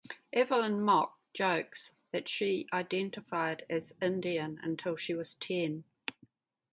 [0.33, 5.83] Evelyn Mok jokes that she identified as Indian until she was ten.